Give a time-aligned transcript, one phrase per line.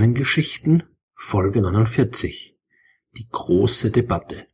[0.00, 2.56] Sternengeschichten Folge 49
[3.18, 4.46] Die große Debatte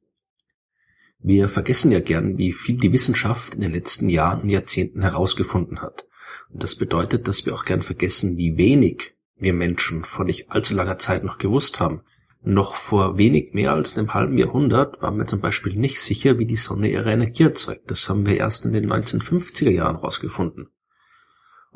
[1.20, 5.82] Wir vergessen ja gern, wie viel die Wissenschaft in den letzten Jahren und Jahrzehnten herausgefunden
[5.82, 6.08] hat.
[6.52, 10.74] Und das bedeutet, dass wir auch gern vergessen, wie wenig wir Menschen vor nicht allzu
[10.74, 12.00] langer Zeit noch gewusst haben.
[12.42, 16.46] Noch vor wenig mehr als einem halben Jahrhundert waren wir zum Beispiel nicht sicher, wie
[16.46, 17.88] die Sonne ihre Energie erzeugt.
[17.88, 20.70] Das haben wir erst in den 1950er Jahren herausgefunden.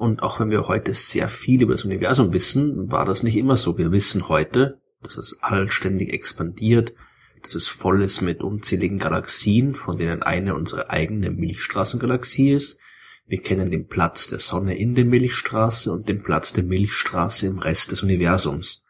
[0.01, 3.59] Und auch wenn wir heute sehr viel über das Universum wissen, war das nicht immer
[3.59, 3.77] so.
[3.77, 6.95] Wir wissen heute, dass das All ständig expandiert,
[7.43, 12.81] dass es voll ist mit unzähligen Galaxien, von denen eine unsere eigene Milchstraßengalaxie ist.
[13.27, 17.59] Wir kennen den Platz der Sonne in der Milchstraße und den Platz der Milchstraße im
[17.59, 18.87] Rest des Universums.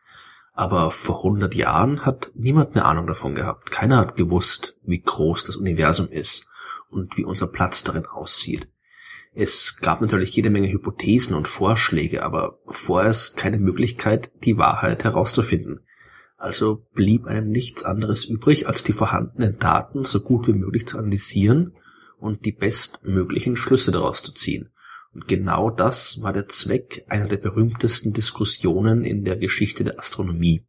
[0.53, 3.73] Aber vor 100 Jahren hat niemand eine Ahnung davon gehabt.
[3.73, 6.49] Keiner hat gewusst, wie groß das Universum ist
[6.89, 8.69] und wie unser Platz darin aussieht.
[9.33, 15.81] Es gab natürlich jede Menge Hypothesen und Vorschläge, aber vorerst keine Möglichkeit, die Wahrheit herauszufinden.
[16.37, 20.99] Also blieb einem nichts anderes übrig, als die vorhandenen Daten so gut wie möglich zu
[20.99, 21.75] analysieren
[22.19, 24.71] und die bestmöglichen Schlüsse daraus zu ziehen.
[25.13, 30.65] Und genau das war der Zweck einer der berühmtesten Diskussionen in der Geschichte der Astronomie.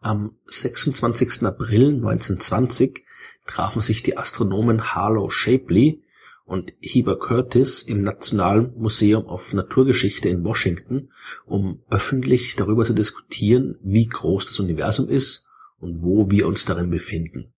[0.00, 1.42] Am 26.
[1.44, 3.04] April 1920
[3.46, 6.02] trafen sich die Astronomen Harlow Shapley
[6.48, 11.10] und Heber Curtis im National Museum of Naturgeschichte in Washington,
[11.44, 15.46] um öffentlich darüber zu diskutieren, wie groß das Universum ist
[15.78, 17.52] und wo wir uns darin befinden.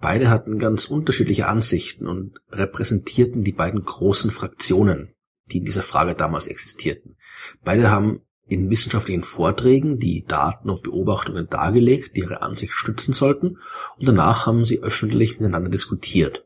[0.00, 5.14] Beide hatten ganz unterschiedliche Ansichten und repräsentierten die beiden großen Fraktionen,
[5.52, 7.16] die in dieser Frage damals existierten.
[7.62, 13.58] Beide haben in wissenschaftlichen Vorträgen die Daten und Beobachtungen dargelegt, die ihre Ansicht stützen sollten,
[13.96, 16.44] und danach haben sie öffentlich miteinander diskutiert.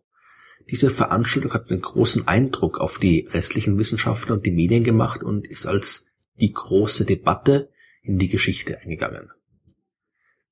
[0.71, 5.47] Diese Veranstaltung hat einen großen Eindruck auf die restlichen Wissenschaftler und die Medien gemacht und
[5.47, 7.71] ist als die große Debatte
[8.03, 9.31] in die Geschichte eingegangen.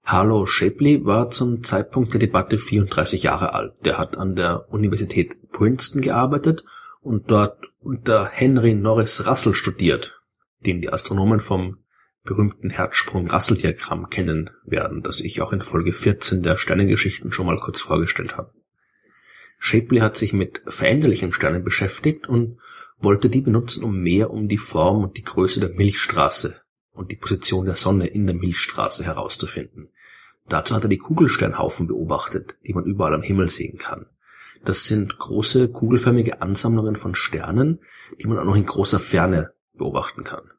[0.03, 3.85] Harlow Shapley war zum Zeitpunkt der Debatte 34 Jahre alt.
[3.85, 6.65] Der hat an der Universität Princeton gearbeitet
[7.01, 10.21] und dort unter Henry Norris Russell studiert,
[10.61, 11.79] den die Astronomen vom
[12.23, 17.81] berühmten Herzsprung-Russell-Diagramm kennen werden, das ich auch in Folge 14 der Sternengeschichten schon mal kurz
[17.81, 18.53] vorgestellt habe.
[19.59, 22.59] Shapley hat sich mit veränderlichen Sternen beschäftigt und
[22.99, 26.61] wollte die benutzen, um mehr um die Form und die Größe der Milchstraße
[26.93, 29.91] und die Position der Sonne in der Milchstraße herauszufinden.
[30.49, 34.07] Dazu hat er die Kugelsternhaufen beobachtet, die man überall am Himmel sehen kann.
[34.65, 37.81] Das sind große kugelförmige Ansammlungen von Sternen,
[38.21, 40.51] die man auch noch in großer Ferne beobachten kann.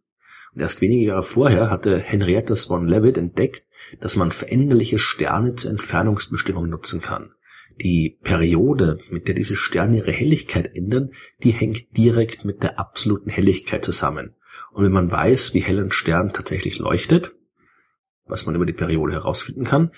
[0.53, 3.65] Und erst wenige Jahre vorher hatte Henrietta Swan Leavitt entdeckt,
[3.99, 7.33] dass man veränderliche Sterne zur Entfernungsbestimmung nutzen kann.
[7.81, 11.11] Die Periode, mit der diese Sterne ihre Helligkeit ändern,
[11.43, 14.35] die hängt direkt mit der absoluten Helligkeit zusammen.
[14.71, 17.33] Und wenn man weiß, wie hell ein Stern tatsächlich leuchtet,
[18.25, 19.91] was man über die Periode herausfinden kann,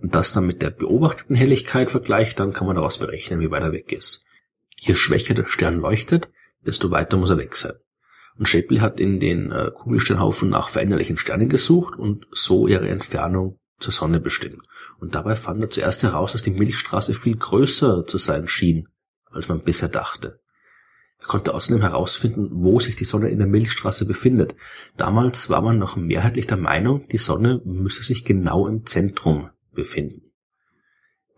[0.00, 3.62] und das dann mit der beobachteten Helligkeit vergleicht, dann kann man daraus berechnen, wie weit
[3.62, 4.24] er weg ist.
[4.76, 6.28] Je schwächer der Stern leuchtet,
[6.66, 7.74] desto weiter muss er weg sein.
[8.36, 13.60] Und Shapley hat in den äh, Kugelsternhaufen nach veränderlichen Sternen gesucht und so ihre Entfernung
[13.82, 14.62] zur Sonne bestimmt.
[14.98, 18.88] Und dabei fand er zuerst heraus, dass die Milchstraße viel größer zu sein schien,
[19.30, 20.40] als man bisher dachte.
[21.18, 24.56] Er konnte außerdem herausfinden, wo sich die Sonne in der Milchstraße befindet.
[24.96, 30.31] Damals war man noch mehrheitlich der Meinung, die Sonne müsse sich genau im Zentrum befinden.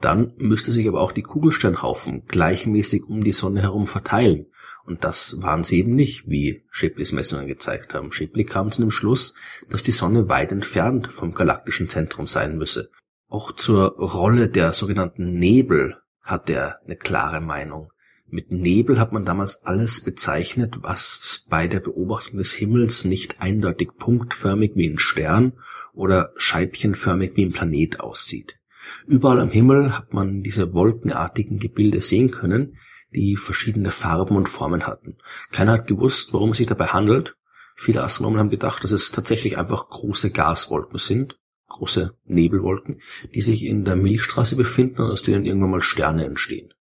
[0.01, 4.47] Dann müsste sich aber auch die Kugelsternhaufen gleichmäßig um die Sonne herum verteilen.
[4.87, 8.13] Und das waren sie eben nicht, wie Shapleys Messungen gezeigt haben.
[8.13, 9.35] Shapley kam zu dem Schluss,
[9.71, 12.91] dass die Sonne weit entfernt vom galaktischen Zentrum sein müsse.
[13.29, 17.91] Auch zur Rolle der sogenannten Nebel hat er eine klare Meinung.
[18.27, 23.91] Mit Nebel hat man damals alles bezeichnet, was bei der Beobachtung des Himmels nicht eindeutig
[23.99, 25.53] punktförmig wie ein Stern
[25.93, 28.59] oder scheibchenförmig wie ein Planet aussieht.
[29.07, 32.77] Überall am Himmel hat man diese wolkenartigen Gebilde sehen können,
[33.13, 35.17] die verschiedene Farben und Formen hatten.
[35.51, 37.37] Keiner hat gewusst, worum es sich dabei handelt.
[37.77, 41.39] Viele Astronomen haben gedacht, dass es tatsächlich einfach große Gaswolken sind,
[41.69, 43.01] große Nebelwolken,
[43.35, 46.73] die sich in der Milchstraße befinden und aus denen irgendwann mal Sterne entstehen.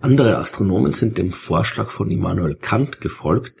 [0.00, 3.60] Andere Astronomen sind dem Vorschlag von Immanuel Kant gefolgt,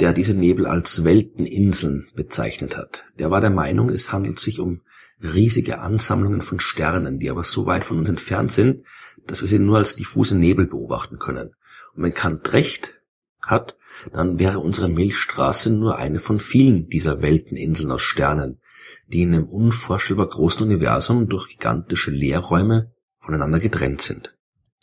[0.00, 3.04] der diese Nebel als Welteninseln bezeichnet hat.
[3.18, 4.80] Der war der Meinung, es handelt sich um
[5.22, 8.82] riesige Ansammlungen von Sternen, die aber so weit von uns entfernt sind,
[9.26, 11.54] dass wir sie nur als diffuse Nebel beobachten können.
[11.94, 13.00] Und wenn Kant recht
[13.42, 13.76] hat,
[14.12, 18.60] dann wäre unsere Milchstraße nur eine von vielen dieser Welteninseln aus Sternen,
[19.06, 24.34] die in einem unvorstellbar großen Universum durch gigantische Leerräume voneinander getrennt sind.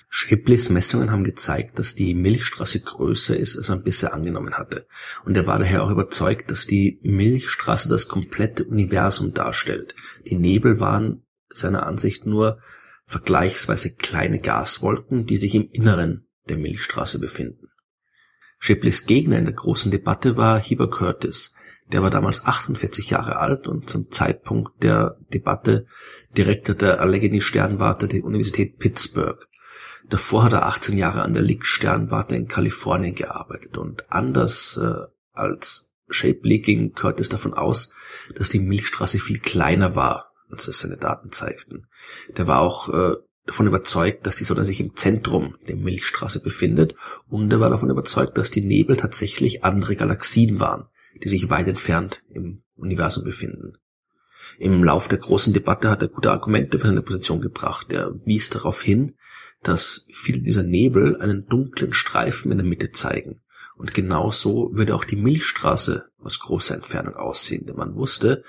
[0.09, 4.87] Shapleys Messungen haben gezeigt, dass die Milchstraße größer ist, als man bisher angenommen hatte.
[5.25, 9.95] Und er war daher auch überzeugt, dass die Milchstraße das komplette Universum darstellt.
[10.25, 12.59] Die Nebel waren seiner Ansicht nur
[13.05, 17.67] vergleichsweise kleine Gaswolken, die sich im Inneren der Milchstraße befinden.
[18.59, 21.53] Shapleys Gegner in der großen Debatte war Heber Curtis.
[21.91, 25.85] Der war damals 48 Jahre alt und zum Zeitpunkt der Debatte
[26.35, 29.47] Direktor der Allegheny Sternwarte der Universität Pittsburgh.
[30.09, 35.05] Davor hat er 18 Jahre an der Lick Sternwarte in Kalifornien gearbeitet und anders äh,
[35.33, 37.93] als Shapley ging Curtis davon aus,
[38.33, 41.87] dass die Milchstraße viel kleiner war, als es seine Daten zeigten.
[42.37, 43.15] Der war auch äh,
[43.45, 46.95] davon überzeugt, dass die Sonne sich im Zentrum der Milchstraße befindet
[47.27, 50.85] und er war davon überzeugt, dass die Nebel tatsächlich andere Galaxien waren,
[51.21, 53.73] die sich weit entfernt im Universum befinden.
[54.59, 57.91] Im Lauf der großen Debatte hat er gute Argumente für seine Position gebracht.
[57.91, 59.15] Er wies darauf hin,
[59.63, 63.41] dass viele dieser Nebel einen dunklen Streifen in der Mitte zeigen.
[63.75, 67.65] Und genau so würde auch die Milchstraße aus großer Entfernung aussehen.
[67.65, 68.43] Denn man wusste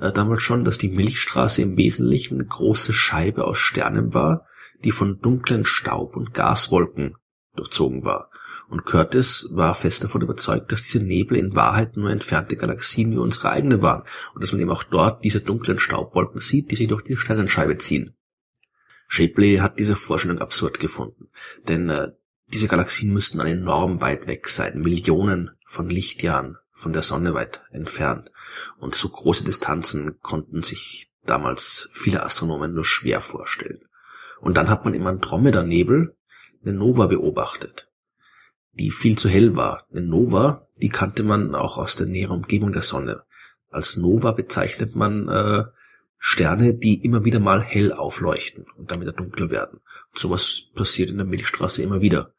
[0.00, 4.46] äh, damals schon, dass die Milchstraße im Wesentlichen eine große Scheibe aus Sternen war,
[4.84, 7.16] die von dunklen Staub- und Gaswolken
[7.56, 8.30] durchzogen war.
[8.68, 13.18] Und Curtis war fest davon überzeugt, dass diese Nebel in Wahrheit nur entfernte Galaxien wie
[13.18, 14.02] unsere eigene waren
[14.34, 17.78] und dass man eben auch dort diese dunklen Staubwolken sieht, die sich durch die Sternenscheibe
[17.78, 18.14] ziehen.
[19.08, 21.28] Shapley hat diese Vorstellung absurd gefunden,
[21.66, 22.12] denn äh,
[22.52, 28.30] diese Galaxien müssten enorm weit weg sein, Millionen von Lichtjahren von der Sonne weit entfernt.
[28.78, 33.80] Und so große Distanzen konnten sich damals viele Astronomen nur schwer vorstellen.
[34.40, 36.16] Und dann hat man im Andromeda-Nebel
[36.62, 37.88] eine Nova beobachtet,
[38.72, 39.86] die viel zu hell war.
[39.90, 43.24] Eine Nova, die kannte man auch aus der näheren Umgebung der Sonne.
[43.70, 45.64] Als Nova bezeichnet man äh,
[46.18, 49.80] Sterne, die immer wieder mal hell aufleuchten und dann wieder dunkler werden.
[50.10, 52.34] Und sowas passiert in der Milchstraße immer wieder.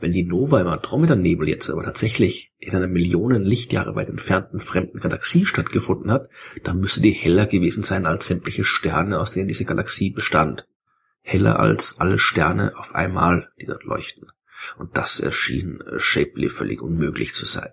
[0.00, 5.00] Wenn die Nova im Andromeda-Nebel jetzt aber tatsächlich in einer Millionen Lichtjahre weit entfernten fremden
[5.00, 6.28] Galaxie stattgefunden hat,
[6.62, 10.68] dann müsste die heller gewesen sein als sämtliche Sterne, aus denen diese Galaxie bestand.
[11.20, 14.28] Heller als alle Sterne auf einmal, die dort leuchten.
[14.78, 17.72] Und das erschien Shapley völlig unmöglich zu sein.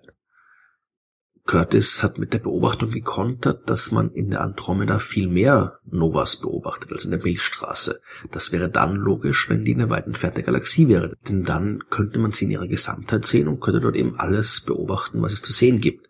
[1.46, 6.90] Curtis hat mit der Beobachtung gekontert, dass man in der Andromeda viel mehr Novas beobachtet
[6.92, 8.00] als in der Milchstraße.
[8.32, 12.32] Das wäre dann logisch, wenn die eine weit entfernte Galaxie wäre, denn dann könnte man
[12.32, 15.80] sie in ihrer Gesamtheit sehen und könnte dort eben alles beobachten, was es zu sehen
[15.80, 16.08] gibt.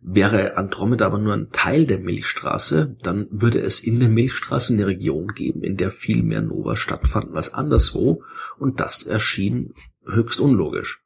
[0.00, 4.86] Wäre Andromeda aber nur ein Teil der Milchstraße, dann würde es in der Milchstraße eine
[4.86, 8.22] Region geben, in der viel mehr Nova stattfanden als anderswo,
[8.58, 9.72] und das erschien
[10.06, 11.02] höchst unlogisch.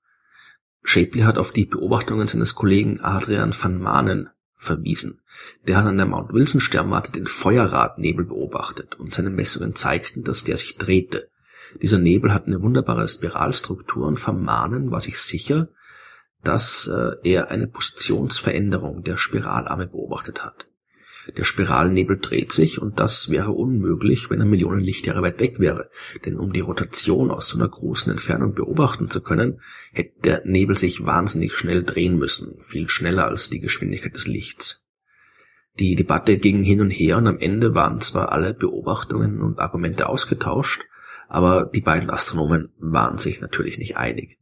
[0.82, 5.20] Shapley hat auf die Beobachtungen seines Kollegen Adrian van Manen verwiesen.
[5.66, 10.44] Der hat an der Mount Wilson Sternwarte den Feuerradnebel beobachtet und seine Messungen zeigten, dass
[10.44, 11.28] der sich drehte.
[11.80, 15.68] Dieser Nebel hat eine wunderbare Spiralstruktur und Van Manen war sich sicher,
[16.44, 20.66] dass äh, er eine Positionsveränderung der Spiralarme beobachtet hat.
[21.36, 25.88] Der Spiralnebel dreht sich und das wäre unmöglich, wenn er Millionen Lichtjahre weit weg wäre.
[26.24, 29.60] Denn um die Rotation aus so einer großen Entfernung beobachten zu können,
[29.92, 34.86] hätte der Nebel sich wahnsinnig schnell drehen müssen, viel schneller als die Geschwindigkeit des Lichts.
[35.78, 40.08] Die Debatte ging hin und her und am Ende waren zwar alle Beobachtungen und Argumente
[40.08, 40.82] ausgetauscht,
[41.28, 44.38] aber die beiden Astronomen waren sich natürlich nicht einig.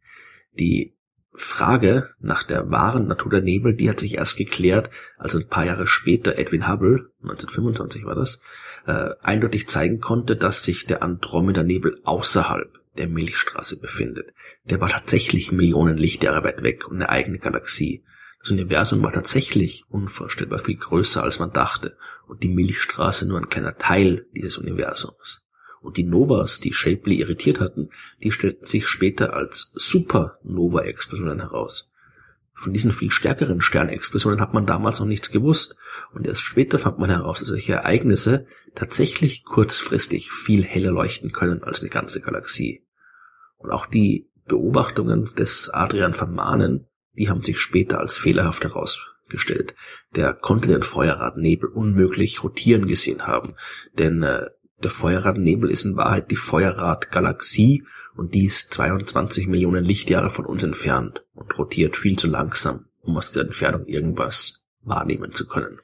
[0.58, 0.96] Die
[1.32, 5.64] Frage nach der wahren Natur der Nebel, die hat sich erst geklärt, als ein paar
[5.64, 8.42] Jahre später Edwin Hubble, 1925 war das,
[8.86, 14.32] äh, eindeutig zeigen konnte, dass sich der Andromeda-Nebel außerhalb der Milchstraße befindet.
[14.64, 18.04] Der war tatsächlich Millionen Lichtjahre weit weg und eine eigene Galaxie.
[18.40, 21.96] Das Universum war tatsächlich unvorstellbar viel größer, als man dachte,
[22.26, 25.42] und die Milchstraße nur ein kleiner Teil dieses Universums
[25.80, 27.90] und die Novas, die Shapley irritiert hatten,
[28.22, 31.92] die stellten sich später als Supernova-Explosionen heraus.
[32.52, 35.76] Von diesen viel stärkeren Sternexplosionen hat man damals noch nichts gewusst
[36.12, 41.62] und erst später fand man heraus, dass solche Ereignisse tatsächlich kurzfristig viel heller leuchten können
[41.62, 42.84] als eine ganze Galaxie.
[43.56, 49.74] Und auch die Beobachtungen des Adrian van Manen, die haben sich später als fehlerhaft herausgestellt.
[50.14, 53.54] Der konnte den Feuerradnebel unmöglich rotieren gesehen haben,
[53.94, 54.46] denn äh,
[54.82, 57.84] der Feuerradnebel ist in Wahrheit die Feuerradgalaxie
[58.16, 63.16] und die ist 22 Millionen Lichtjahre von uns entfernt und rotiert viel zu langsam, um
[63.16, 65.78] aus der Entfernung irgendwas wahrnehmen zu können.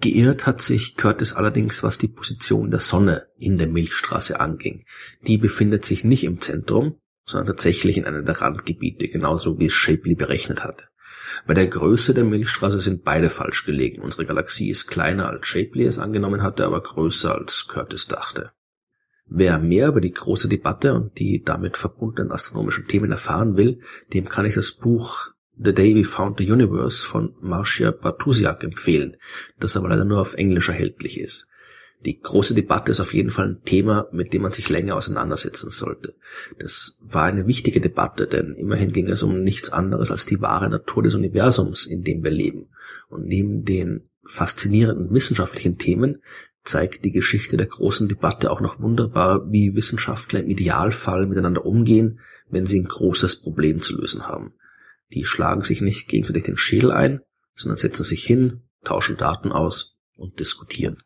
[0.00, 4.84] Geirrt hat sich Curtis allerdings, was die Position der Sonne in der Milchstraße anging.
[5.26, 9.72] Die befindet sich nicht im Zentrum, sondern tatsächlich in einem der Randgebiete, genauso wie es
[9.72, 10.84] Shapley berechnet hatte.
[11.46, 14.02] Bei der Größe der Milchstraße sind beide falsch gelegen.
[14.02, 18.52] Unsere Galaxie ist kleiner als Shapley es angenommen hatte, aber größer als Curtis dachte.
[19.28, 23.80] Wer mehr über die große Debatte und die damit verbundenen astronomischen Themen erfahren will,
[24.12, 29.16] dem kann ich das Buch The Day We Found the Universe von Marcia Bartusiak empfehlen,
[29.58, 31.48] das aber leider nur auf Englisch erhältlich ist.
[32.04, 35.70] Die große Debatte ist auf jeden Fall ein Thema, mit dem man sich länger auseinandersetzen
[35.70, 36.14] sollte.
[36.58, 40.68] Das war eine wichtige Debatte, denn immerhin ging es um nichts anderes als die wahre
[40.68, 42.68] Natur des Universums, in dem wir leben.
[43.08, 46.18] Und neben den faszinierenden wissenschaftlichen Themen
[46.64, 52.20] zeigt die Geschichte der großen Debatte auch noch wunderbar, wie Wissenschaftler im Idealfall miteinander umgehen,
[52.48, 54.54] wenn sie ein großes Problem zu lösen haben.
[55.12, 57.20] Die schlagen sich nicht gegenseitig den Schädel ein,
[57.54, 61.02] sondern setzen sich hin, tauschen Daten aus und diskutieren.